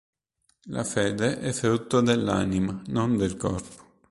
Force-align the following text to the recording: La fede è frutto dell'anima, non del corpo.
La 0.69 0.83
fede 0.83 1.41
è 1.41 1.51
frutto 1.51 2.01
dell'anima, 2.01 2.81
non 2.87 3.17
del 3.17 3.37
corpo. 3.37 3.99